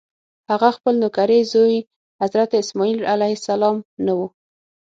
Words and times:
هغه 0.49 0.69
خپل 0.77 0.93
نوکرې 1.03 1.39
زوی 1.53 1.77
حضرت 2.21 2.49
اسماعیل 2.61 3.01
علیه 3.13 3.33
السلام 3.39 3.77
نه 4.05 4.13
و. 4.17 4.19